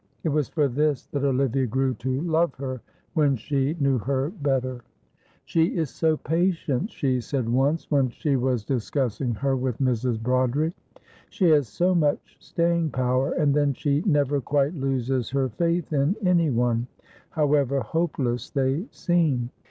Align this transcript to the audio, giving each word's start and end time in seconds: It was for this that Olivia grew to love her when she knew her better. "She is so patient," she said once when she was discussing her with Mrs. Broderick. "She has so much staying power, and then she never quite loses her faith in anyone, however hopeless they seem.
It 0.23 0.29
was 0.29 0.49
for 0.49 0.67
this 0.67 1.05
that 1.11 1.23
Olivia 1.23 1.67
grew 1.67 1.93
to 1.93 2.21
love 2.21 2.55
her 2.55 2.81
when 3.13 3.35
she 3.35 3.75
knew 3.79 3.99
her 3.99 4.31
better. 4.31 4.81
"She 5.45 5.75
is 5.77 5.91
so 5.91 6.17
patient," 6.17 6.89
she 6.89 7.21
said 7.21 7.47
once 7.47 7.91
when 7.91 8.09
she 8.09 8.35
was 8.35 8.65
discussing 8.65 9.35
her 9.35 9.55
with 9.55 9.77
Mrs. 9.77 10.19
Broderick. 10.19 10.73
"She 11.29 11.49
has 11.49 11.67
so 11.67 11.93
much 11.93 12.35
staying 12.39 12.89
power, 12.89 13.33
and 13.33 13.53
then 13.53 13.73
she 13.75 14.01
never 14.07 14.41
quite 14.41 14.73
loses 14.73 15.29
her 15.29 15.49
faith 15.49 15.93
in 15.93 16.15
anyone, 16.25 16.87
however 17.29 17.81
hopeless 17.81 18.49
they 18.49 18.87
seem. 18.89 19.51